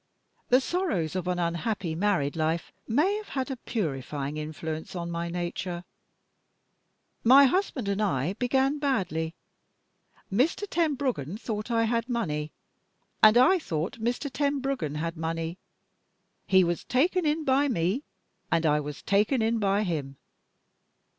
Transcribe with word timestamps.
The 0.49 0.59
sorrows 0.59 1.15
of 1.15 1.27
an 1.27 1.37
unhappy 1.37 1.93
married 1.93 2.35
life 2.35 2.71
may 2.87 3.17
have 3.17 3.27
had 3.29 3.51
a 3.51 3.55
purifying 3.55 4.35
influence 4.35 4.95
on 4.95 5.11
my 5.11 5.29
nature. 5.29 5.83
My 7.23 7.43
husband 7.45 7.87
and 7.87 8.01
I 8.01 8.33
began 8.33 8.79
badly. 8.79 9.35
Mr. 10.33 10.63
Tenbruggen 10.67 11.37
thought 11.37 11.69
I 11.69 11.83
had 11.83 12.09
money; 12.09 12.51
and 13.21 13.37
I 13.37 13.59
thought 13.59 13.99
Mr. 13.99 14.27
Tenbruggen 14.31 14.95
had 14.95 15.17
money. 15.17 15.59
He 16.47 16.63
was 16.63 16.83
taken 16.83 17.23
in 17.27 17.43
by 17.43 17.67
me; 17.67 18.01
and 18.51 18.65
I 18.65 18.79
was 18.79 19.03
taken 19.03 19.43
in 19.43 19.59
by 19.59 19.83
him. 19.83 20.17